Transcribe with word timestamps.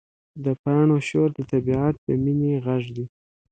د 0.43 0.45
پاڼو 0.61 0.97
شور 1.07 1.29
د 1.37 1.39
طبیعت 1.51 1.95
د 2.05 2.07
مینې 2.23 2.53
غږ 2.65 2.83
دی. 2.95 3.05